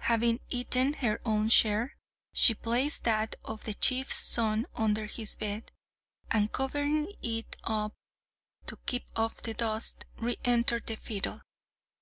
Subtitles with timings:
[0.00, 1.96] Having eaten her own share,
[2.34, 5.72] she placed that of the chief's son under his bed,
[6.30, 7.94] and covering it up
[8.66, 11.40] to keep off the dust, re entered the fiddle.